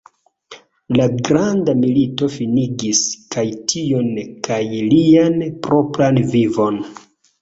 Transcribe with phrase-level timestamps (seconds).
[0.99, 3.03] La Granda Milito finigis
[3.35, 4.09] kaj tion
[4.49, 4.61] kaj
[4.95, 5.39] lian
[5.69, 6.83] propran vivon.